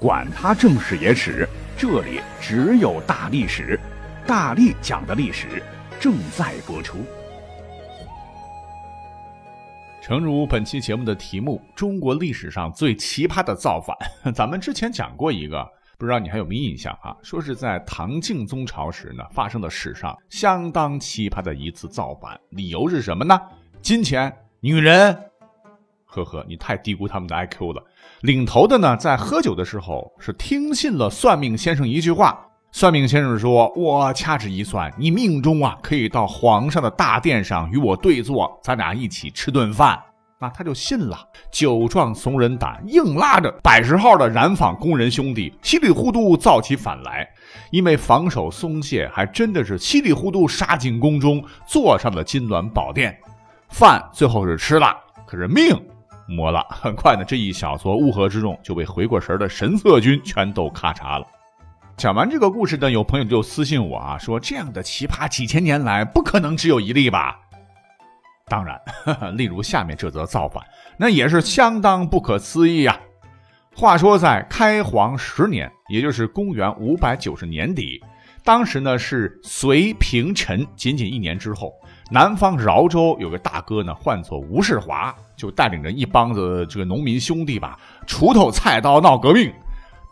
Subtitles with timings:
[0.00, 1.48] 管他正史野史，
[1.78, 3.78] 这里只有大历史，
[4.26, 5.62] 大力讲的历史
[5.98, 6.98] 正在播出。
[10.02, 13.96] 诚如本期节目的题目《中国历史上最奇葩的造反》，
[14.34, 15.66] 咱们之前讲过一个，
[15.96, 17.16] 不知道你还有没有印象啊？
[17.22, 23.40] 说是在唐敬宗朝时呢，发生的史上相当奇葩的一次造反，理由是什么呢？
[23.80, 24.30] 金钱、
[24.60, 25.16] 女人。
[26.14, 27.82] 呵呵，你太低估他们的 IQ 了。
[28.20, 32.38] 领头的呢，在喝酒的时候是听信了算命先生一句话。
[32.70, 40.00] 算命先生说：“我掐指一算，你命中啊，可以到皇上的大殿上与我对坐，咱俩一起吃顿饭。”
[40.40, 41.16] 那他就信了。
[41.52, 47.26] 酒壮怂人胆，硬拉着百十号的染坊工人兄弟，稀里糊涂造起反来。
[47.70, 53.16] 因为防守松懈，还真的是稀里糊涂杀进宫中，坐上了金銮宝殿。
[53.68, 55.80] 饭最后是吃了，可是命。
[56.26, 61.26] 没了， 很快呢，这一小撮乌合之众就被回过神的神策军全都咔嚓了。
[61.96, 67.38] 讲完这个故事呢，有朋友就私信我啊，说这样的奇葩几千年来不可能只有一例吧？
[68.48, 68.78] 当然，
[69.36, 70.62] 例如下面这则造反，
[70.98, 72.98] 那也是相当不可思议啊。
[73.76, 78.02] 话说在开皇十年，也就是公元五百九十年底，
[78.44, 81.72] 当时呢是隋平陈，仅仅一年之后。
[82.14, 87.76] 南方饶州有个大哥呢，唤作吴世华，就带领着一帮子这个农民兄弟吧，
[88.06, 89.52] 锄头菜刀闹革命，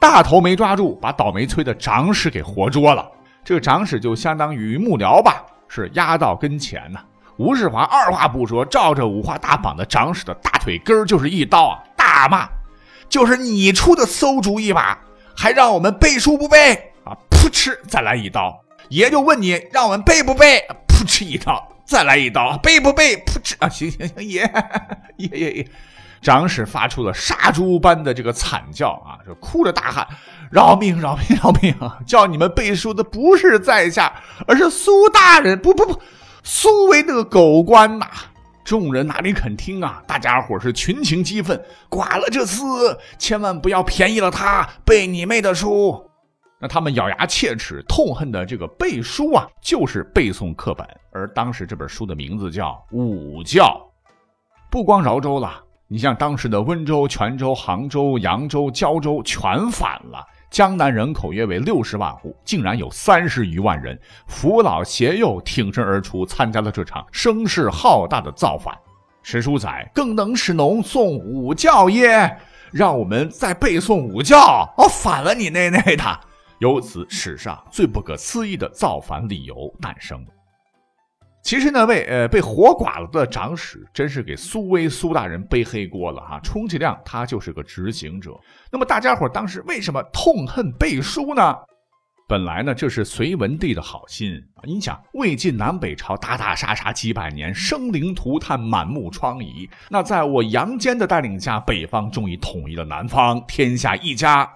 [0.01, 3.09] 大头没抓住，把倒霉催的长史给活捉了。
[3.45, 6.99] 这个长史就相当于幕僚吧，是押到跟前呢。
[7.37, 12.49] 吴世华二话不说，照着五花大绑的长史的大腿根就是一刀啊，大骂
[13.09, 14.99] ：“就是你出的馊主意吧？
[15.37, 17.15] 还让我们背书不背啊？
[17.31, 18.61] 噗嗤，再来一刀！
[18.89, 20.67] 爷就问你，让我们背不背？
[20.89, 23.17] 噗嗤一刀。”再来一刀，背不背？
[23.27, 23.69] 噗嗤啊！
[23.69, 24.51] 行行行，爷
[25.17, 25.69] 爷爷爷，
[26.21, 29.19] 长史 发出了杀猪般的这个惨叫啊！
[29.27, 30.07] 就哭着大喊
[30.51, 31.01] ：“饶命！
[31.01, 31.39] 饶命！
[31.43, 31.75] 饶命！
[31.81, 34.13] 啊 叫你们背书的不是在下，
[34.47, 35.59] 而是苏大人！
[35.59, 36.01] 不不不，
[36.43, 38.07] 苏维那个狗官呐！”
[38.65, 40.01] 众人哪里肯听啊？
[40.07, 46.12] 大家伙是群情激愤，剐了这厮，千万不要便宜了他，背你妹的书！
[46.63, 50.87] 那他们咬牙切齿、痛恨的这个背书啊，就是背诵课本。
[51.11, 53.65] 而当时这本书的名字叫《武教》。
[54.71, 60.25] 不光饶州了，你像当时的温州、泉州、杭州、扬州、胶州全反了。
[60.53, 68.73] 江南人口约为六十万户，竟然有三十余万人扶老携幼挺身而出，参加了这场声势浩大的造反。
[69.25, 72.39] 史书载：“更能使农诵武教耶？”
[72.71, 74.73] 让我们再背诵武教。
[74.77, 76.21] 哦，反了你那那的。
[76.63, 80.29] 由此，史上最不可思议的造反理由诞生了。
[81.43, 86.39] 其实那位呃被活剐了的长史，真是给苏威苏大人背黑锅了哈。
[86.39, 88.31] 充其量他就是个执行者。
[88.71, 91.57] 那么大家伙当时为什么痛恨背书呢？
[92.29, 94.63] 本来呢，这是隋文帝的好心啊。
[94.63, 99.69] 你想，魏晋南北朝打打杀杀几百年，生灵涂炭，满目疮痍。
[99.91, 104.49] 那在我杨坚的带领下，北方终于统一了南方，天下一家。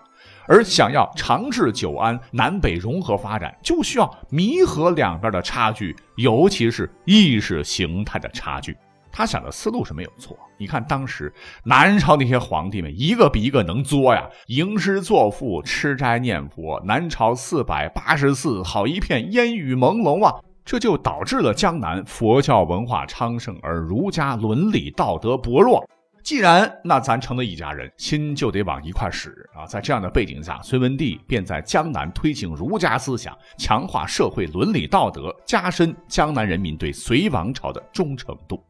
[0.49, 8.77] 而想要长治久安、南北融合发展，就需要弥合两边的差距，尤其是意识形态的差距。
[9.11, 10.37] 他想的思路是没有错。
[10.59, 11.33] 你看当时
[11.65, 16.79] 南朝那些皇帝们，一个比一个能作呀，吟诗作赋、吃斋念佛。
[16.85, 20.35] 南朝四百八十寺，好一片烟雨朦胧啊！
[20.67, 25.83] 这就导致了江南佛教文化昌盛，而儒家伦理道德薄弱。
[26.27, 29.65] 既然那咱成了一家人，心就得往一块使啊！
[29.65, 38.61] 在这样的背景下，隋文帝便在江南推行儒家思想，强化社会伦理道德，加深江南人民对隋王朝的忠诚度。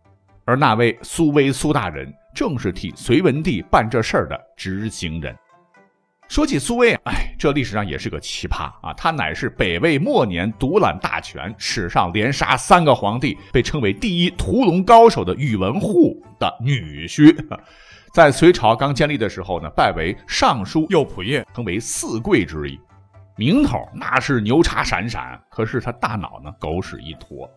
[0.44, 5.34] 而那位苏威苏大人，正是替隋文帝办这事儿的执行人。
[6.28, 8.92] 说起苏威啊，哎，这历史上也是个奇葩啊！
[8.96, 17.34] 他乃是北魏末年独揽大权，史上连杀三个皇帝，被称为第一屠龙高手的宇文护的女婿。
[18.12, 22.78] 在隋朝刚建立的时候呢，拜为尚书右仆射，成为四贵之一。
[23.36, 27.48] 名头那是牛叉闪闪，可是他大脑呢，狗屎一坨。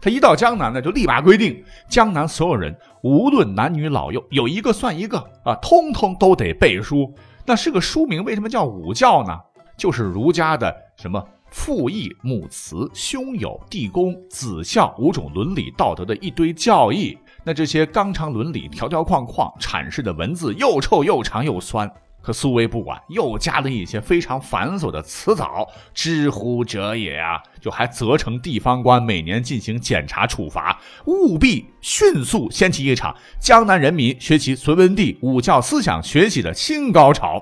[0.00, 7.12] 他一到江南呢，就立马规定，江南所有人无论男女老幼，有一个算一个啊，通通都得背书。
[7.44, 9.36] 那是个书名，为什么叫武教呢？
[9.76, 17.18] 就是儒家的什么父义、母慈、兄友、弟恭、子孝五种伦理道德的一堆教义。
[17.44, 21.90] 那这些纲常伦理、条条框框阐释的文字又臭又长又酸。
[22.26, 25.64] 可苏维不管，又加了一些非常繁琐的词藻，
[25.94, 27.40] 知乎者也啊！
[27.60, 37.40] 就还责成地方官每年进行检查处罚，务必迅速掀起一场江南人民学习隋文帝武教思想学习的新高潮。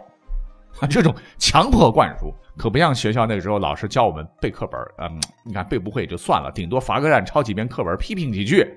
[0.80, 8.70] 啊 这种强迫灌输，可不像学校那个时候老师教我们背课本嗯，你看背不会就算了，顶多罚个站，抄几遍课本，批评几句。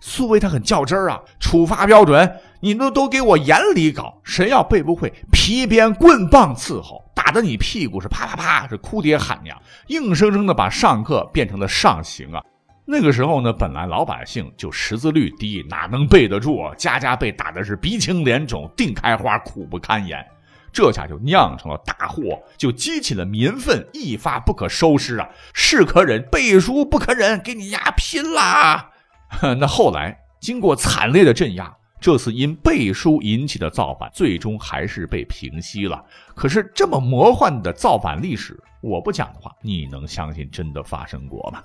[0.00, 2.30] 苏威他很较真儿啊，处罚标准
[2.64, 9.54] 你都都给我严厉搞，谁要背不会，皮鞭棍棒伺候，打得你屁股是啪啪啪，是哭爹喊娘，
[9.88, 12.42] 硬生生的把上课变成了上刑啊。
[12.86, 16.74] 那个时候呢，本来老百姓就识字率低，哪能背得住啊？
[16.74, 20.24] 家家被打的是鼻青脸肿，腚开花，苦不堪言。
[20.72, 25.28] 这下就酿成了大祸，就激起了民愤，一发不可收拾啊！
[25.52, 28.88] 是可忍，背书不可忍，给你压拼啦！
[29.60, 31.70] 那后来经过惨烈的镇压，
[32.04, 36.04] 这次因背书引起的造反，最终还是被平息了。
[36.34, 41.62] 可是这么魔幻的造反历史，我不讲的话，你能相信真的发生过吗？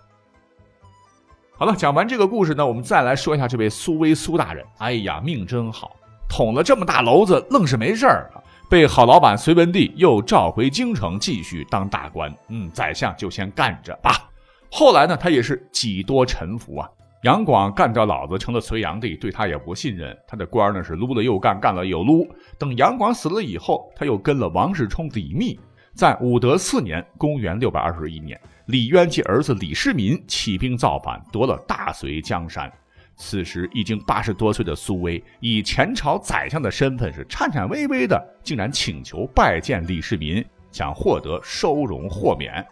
[1.58, 4.66] 好了，讲完这个故事呢，我们再来说一下这位苏威苏大人。
[4.78, 5.94] 哎呀，命真好，
[6.30, 8.40] 捅了这么大娄子，愣是没事儿啊！
[8.70, 12.34] 被好老板隋文帝又召回京城，继续当大官。
[12.48, 14.30] 嗯，宰相就先干着吧。
[14.72, 16.90] 后来呢，他也是几多臣服啊。
[17.24, 20.18] 杨广干掉老子成了隋炀帝，对他也不信任。
[20.26, 22.26] 他的官呢是撸了又干，干了又撸。
[22.58, 25.60] 等杨广死了以后，他又跟了王世充、李密，
[25.94, 32.72] 在武德四年（公元621年），李渊及儿子李世民起兵造反，夺了大隋江山。
[33.18, 40.42] 此时已经八十多岁的苏威，以前朝宰相的身份，是颤颤巍巍的，竟然请求拜见李世民，
[40.72, 42.66] 想获得收容豁免。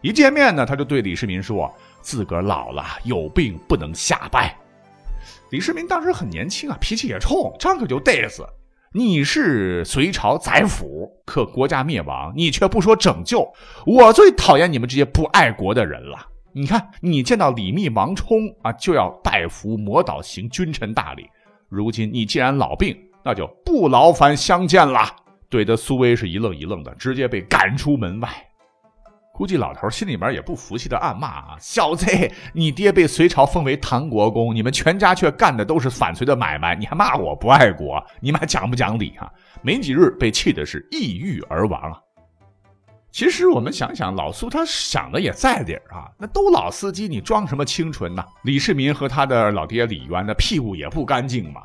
[0.00, 1.70] 一见面呢，他就对李世民说。
[2.04, 4.54] 自个儿老了，有病不能下拜。
[5.50, 8.46] 李世民当时很年轻啊，脾气也冲，张口就嘚瑟。
[8.92, 13.50] 你是隋朝宰辅，可国家灭亡，你却不说拯救。
[13.86, 16.28] 我最讨厌你们这些不爱国的人了。
[16.52, 21.26] 你看，你见到李密、王冲啊，就要拜服魔导，行君臣大礼。
[21.68, 25.00] 如今你既然老病，那就不劳烦相见了。
[25.50, 28.28] 怼得苏威是一愣一愣的，直接被赶出门外。
[29.36, 32.06] 估计老头心里面也不服气的暗骂啊，小子，
[32.52, 39.28] 你爹被隋朝封为唐国公，你们全家却干的都是反隋的买卖，你还骂我不爱国，你们还讲不讲理啊？
[39.60, 41.98] 没几日被气的是抑郁而亡啊。
[43.10, 48.24] 其实我们想想，老苏他想的也在理儿啊，那都老司机，你装什么清纯呢？
[48.44, 51.62] 李世民和他的老爹李渊的屁股也不干净嘛。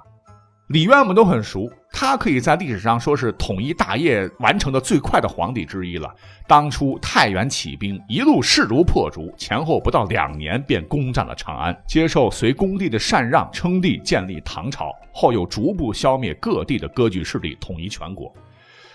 [0.69, 6.13] 李渊我们都很熟，他可以在历史上说是统一大业完成的最快的皇帝之一了。
[6.47, 18.31] 当初太原起兵，一路势如破竹，前后不到两年便攻占了长安，接受隋恭帝的禅让，称帝建立唐朝，后又逐步消灭各地的割据势力，统一全国。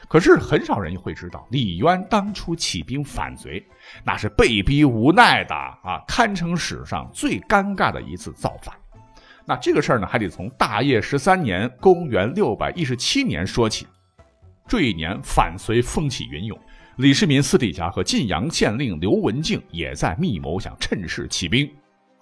[0.07, 3.61] 可是很少人会知道，李渊当初起兵反隋，
[4.05, 8.73] 那是被逼无奈的啊，堪称史上最尴尬的一次造反。
[9.47, 13.87] 那这个事儿呢，还得从大业十三年（公元617年）说起。
[14.67, 16.59] 这一年，反隋风起云涌，
[16.97, 21.71] 李世民私底下和晋阳县令刘文静也在密谋，想趁势起兵。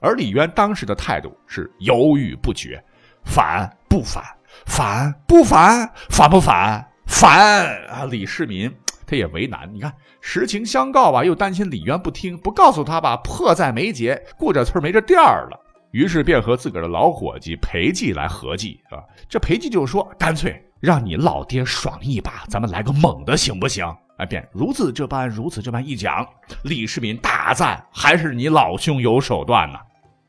[0.01, 2.83] 而李渊当时的态度是犹豫不决：
[3.25, 4.25] 反不反？
[4.67, 5.89] 反不反？
[6.11, 6.85] 反不反？
[7.07, 8.05] 反啊！
[8.07, 8.69] 李世民
[9.07, 15.61] 他也为难，你看实情相告吧，又担心李渊不听，不告诉他吧，迫在眉睫，过这村没这店儿了。
[15.93, 18.99] 于是便和自个儿的老伙计裴寂来合计啊，
[19.29, 23.87] 这裴寂就说：“干脆让你老爹爽一把，咱们来个猛的，行不行？”
[24.19, 26.27] 哎，便如此这般，如此这般一讲，
[26.65, 29.79] 李世民大赞：“还是你老兄有手段呢。”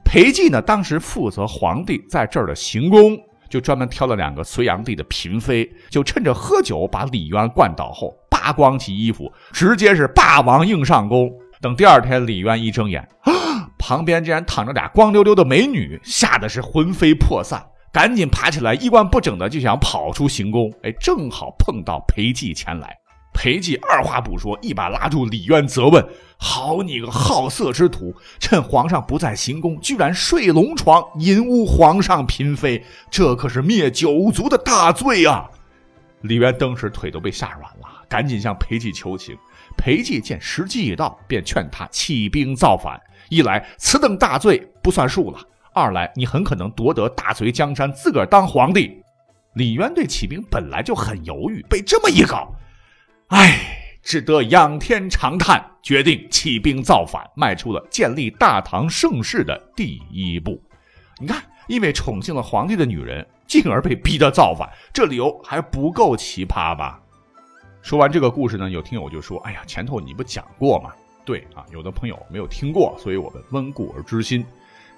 [0.03, 3.17] 裴寂呢，当时负责皇帝在这儿的行宫，
[3.49, 11.31] 就专门挑了两个隋炀帝的嫔妃，就趁着喝酒把李渊灌倒后，扒光其衣服，直接是霸王硬上弓。
[11.61, 13.31] 等第二天，李渊一睁眼啊！
[13.85, 17.61] 旁边竟然躺着俩光溜溜的美女，吓得是魂飞魄散，
[17.91, 20.71] 赶紧爬起来，衣冠不整的就想跑出行宫。
[20.83, 22.95] 哎，正好碰到裴寂前来，
[23.33, 26.01] 裴寂二话不说，一把拉住李渊，责问
[26.39, 35.49] ：“好你个好色之徒，趁皇上不在行宫，居然睡龙床，淫污皇上嫔妃，这可是灭九族的大罪啊！”
[36.23, 39.35] 李渊当时腿都被吓软了，赶紧向裴寂求情。
[39.75, 42.97] 裴寂见时机已到，便劝他起兵造反。
[43.33, 45.39] 一来此等大罪不算数了，
[45.73, 49.01] 二来你很可能夺得大隋江山，自个儿当皇帝。
[49.55, 52.53] 李渊对起兵本来就很犹豫，被这么一搞，
[53.27, 53.59] 唉，
[54.01, 60.61] 只得仰天长叹，决定起兵造反，迈出了建立大唐盛世的第一步。
[61.19, 66.99] 你看，因为宠幸了皇帝的女人，进而被逼得造反，这理由还不够奇葩吧？
[67.81, 70.91] 说完这个故事呢，有听友就说：“哎呀，前头你不讲过吗？”
[71.25, 74.45] 对啊，有的朋友没有听过，所以我们温故而知新。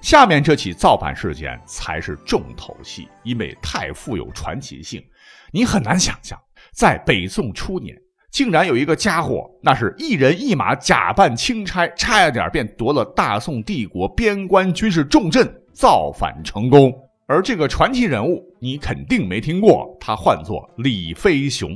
[0.02, 5.04] 下面这起造反事件才是重头戏，因为太富有传奇性。
[5.52, 6.40] 你很难想象，
[6.72, 7.96] 在北宋初年，
[8.30, 16.94] 竟然有一个家伙，那是一人一马假扮钦差，差一点便夺了大宋帝国边关军事重镇，造反成功。
[17.28, 21.72] 而这个传奇人物，你肯定没听过，他唤作李飞雄，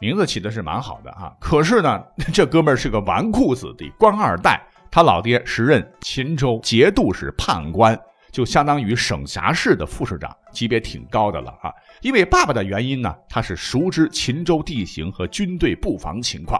[0.00, 1.32] 名字起的是蛮好的啊。
[1.40, 2.02] 可是呢，
[2.32, 4.60] 这哥们儿是个纨绔子弟，官二代。
[4.90, 7.98] 他老爹时任秦州节度使判官，
[8.32, 11.70] 就相当于省辖市的副市长，级别挺高的了啊。
[12.00, 16.58] 因为爸爸的原因呢，他是熟知秦州地形和军队布防情况。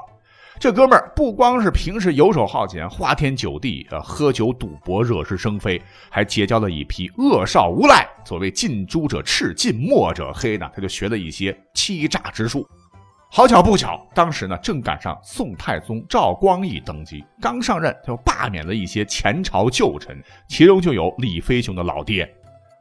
[0.60, 5.80] 这哥们儿不光是平时游手好闲、花天酒地，呃，喝酒赌博、惹是生非，
[6.10, 8.06] 还结交了一批恶少无赖。
[8.26, 12.68] 所谓近朱者赤，近墨者黑呢，他就学了一些欺诈之术。
[13.30, 22.28] 好巧不巧，当时呢正赶上宋太宗赵光义登基，刚上任他就罢免了一些前朝旧臣，其中就有李飞雄的老爹。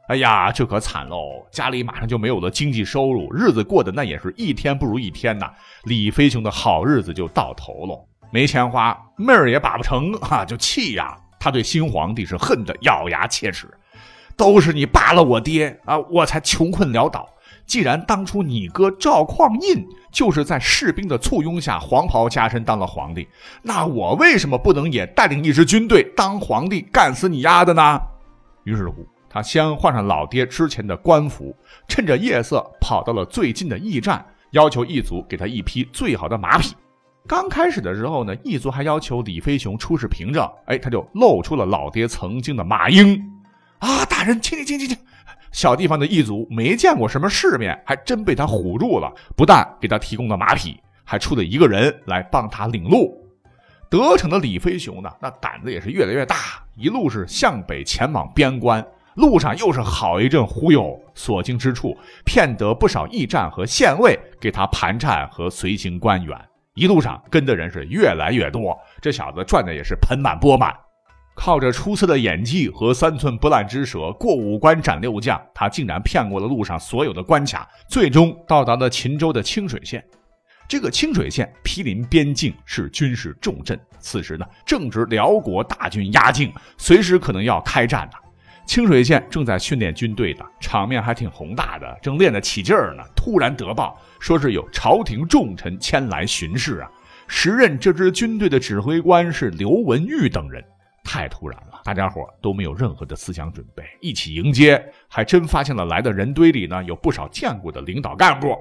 [0.08, 1.46] 哎呀，这可惨喽！
[1.52, 5.52] 家里马上就没有了经济收入，日子过得那也是一天不如一天呐。
[5.84, 11.14] 李飞雄的好日子就到头了，没钱花，妹儿也把不成啊，就气呀！
[11.38, 13.68] 他对新皇帝是恨得咬牙切齿，
[14.34, 17.28] 都是你罢了我爹啊，我才穷困潦倒。
[17.66, 23.28] 既然当初你哥赵匡胤就是在士兵的簇拥下黄袍加身当了皇帝，
[23.62, 28.00] 那我为什么不能也带领一支军队当皇帝干死你丫的呢？
[28.64, 31.54] 于是乎，他先换上老爹之前的官服，
[31.86, 36.74] 趁着夜色跑到了最近的驿站，要求义族给他一匹最好的马匹。
[37.26, 43.22] 刚开始的时候呢，义族还要求李飞雄出示凭证，哎，他就露出了老爹曾经的马缨。
[43.80, 44.98] 啊，大人，请请请请请。
[45.52, 49.12] 小地方的异族没见过什么世面，还真被他唬住了。
[49.36, 53.24] 不但给他提供了马匹，还出了一个人来帮他领路。
[53.90, 56.36] 得逞的李飞雄呢，那胆子也是越来越大，
[56.76, 66.38] 一路是向北前往边关，路上又是好一阵忽悠，所经之处骗得不少驿站和县尉给他盘缠和随行官员。
[66.74, 70.72] 一路上跟的人是越来越多，这小子赚的也是盆满钵满。
[71.38, 80.04] 靠着出色的演技和三寸不烂之舌过五关斩六将，他竟然骗过了路上所有的关卡，最终到达了秦州的清水县。
[80.68, 83.78] 这个清水县毗邻边境，是军事重镇。
[84.00, 88.18] 此时呢，正值辽国大军压境，随时可能要开战呢。
[88.66, 93.02] 清水县正在训练军队呢，场面还挺宏大的，正练得起劲儿呢。
[93.14, 96.90] 突然得报，说是有朝廷重臣前来巡视啊。
[97.28, 100.62] 时任这支军队的指挥官是刘文玉等人。
[101.10, 108.54] 太突然了，大家伙都没有任何的思想准备，一起迎接，还真发现了来的人堆里呢有不少见过的领导干部。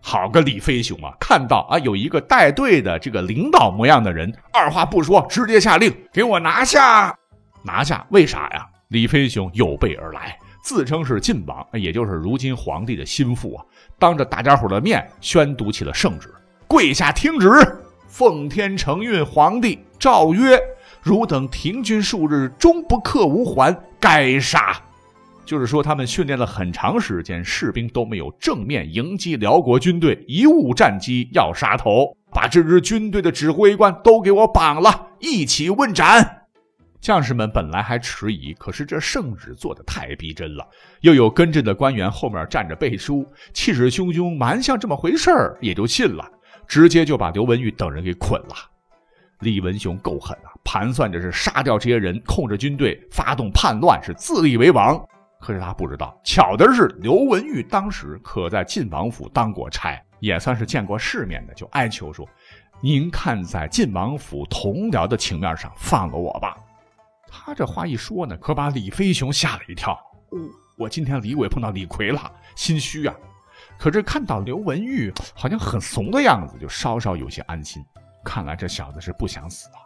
[0.00, 1.14] 好个李飞雄啊！
[1.20, 7.14] 看到啊有一个带队的这个领导模样的人，二话不说，直接下令给我拿下！
[7.62, 8.06] 拿下？
[8.08, 8.66] 为啥呀？
[8.88, 13.64] 李飞雄有备而来，自称是晋王，也就是如今皇帝的心腹啊，
[13.98, 16.32] 当着大家伙的面宣读起了圣旨，
[16.66, 17.50] 跪下听旨，
[18.08, 20.58] 奉天承运皇帝诏曰。
[21.04, 24.74] 汝等停军数日，终不克吾还，该杀。
[25.44, 36.46] 就是说，他们训练了很长时间，士兵都没有正面迎击辽国军队，贻误战机，要杀头，把这支军队的指挥官都给我绑了，一起问斩。
[37.02, 40.66] 将士们本来还迟疑，可是这圣旨做的太逼真了，
[41.02, 46.26] 又有跟着的官员后面站着背书，气势汹汹，蛮像这么回事儿，也就信了，
[46.66, 48.54] 直接就把刘文玉等人给捆了。
[49.44, 55.00] 李文雄够狠啊，盘算着是杀掉这些人，控制军队，发动叛乱，是自立为王。
[55.38, 62.26] 可是他不知道，巧的是刘文玉当时可在晋王府当过差，也算是见过世面的，就哀求说
[62.80, 66.56] ：“您看在晋王府同僚的情面上，放了我吧。”
[67.30, 69.92] 他这话一说呢，可把李飞雄吓了一跳。
[70.30, 70.38] 哦，
[70.78, 73.14] 我今天李鬼碰到李逵了，心虚啊。
[73.76, 77.84] 可是看到刘文玉好像很怂的样子，就稍稍有些安心。
[78.24, 79.84] 看来这小子是不想死啊！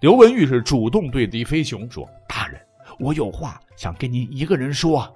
[0.00, 2.60] 刘文玉是主动对李飞雄说：“大人，
[2.98, 5.10] 我有话想跟您一个人说。”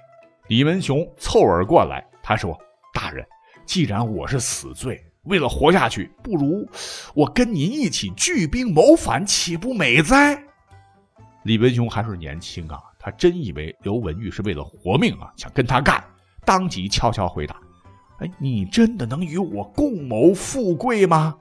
[0.48, 2.58] 李文雄凑耳过来，他说
[2.92, 3.24] ：“大人，
[3.66, 6.66] 既然我是死罪，为了活下去，不如
[7.14, 10.42] 我跟您一起聚兵谋反，岂不美哉？”
[11.44, 16.02] 李文雄还是年轻啊，他真以为刘文玉是为了活命啊，想跟他干，
[16.44, 17.56] 当即悄悄回答
[18.20, 21.36] ：“哎，你真的能与我共谋富贵吗？”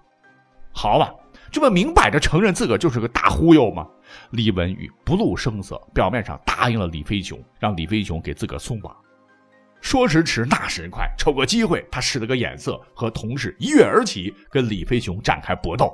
[0.71, 1.11] 好吧，
[1.51, 3.87] 这不明摆着承认自个儿就是个大忽悠吗？
[4.31, 8.95] 李文宇不露声色，表面上答应了李飞雄，让李飞雄给自个儿松绑。
[9.81, 15.93] 说时迟，那时快，瞅个机会，他使了个眼色，和同事一跃而起，跟李飞雄展开搏斗。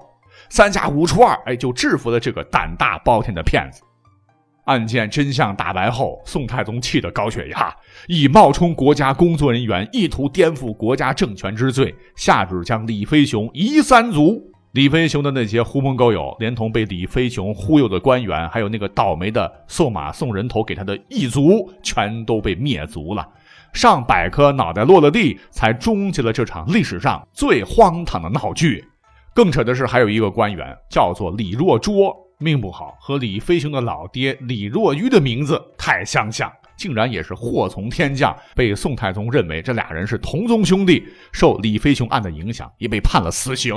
[0.49, 3.81] 三下五除二，哎，就制服了这个胆大包天的骗子。
[4.65, 7.71] 案件真相大白后，宋太宗气得高血压，
[8.07, 14.54] 以冒充国家工作人员、意图颠覆国家政权之罪，下旨将李飞雄夷三族。
[14.75, 23.25] 李飞雄的那些狐朋狗友，连同被李飞雄忽悠的官员，还有那个倒霉的送马送人头给他的异族，全都被灭族了。
[23.71, 28.83] 上百颗脑袋落了地，才终结了这场历史上最荒唐的闹剧。
[29.33, 32.13] 更扯的是，还有一个官员叫做李若拙。
[32.37, 41.01] 命不好，和李飞雄的老爹李若愚的名字太相像，竟然也是祸从天降，被宋太宗认为这俩人是同宗兄弟，
[41.31, 43.73] 受李飞雄案的影响，也被判了死刑。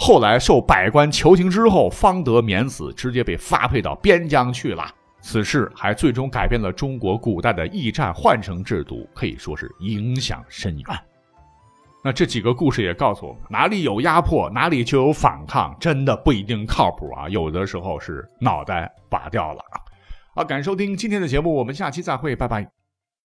[0.00, 4.88] 后来受百官求情之后，方得免死，直接被发配到边疆去了。
[5.20, 10.98] 此事还最终改变了中国古代的驿站换乘制度，可以说是影响深远。
[12.04, 17.28] 那这几个故事也告诉我们，哪里有压迫，哪里就有反抗，真的不一定靠谱啊！
[17.28, 19.60] 有的时候是脑袋拔掉了。
[20.32, 22.77] 好，感谢收听今天的节目，我们下期再会，拜拜。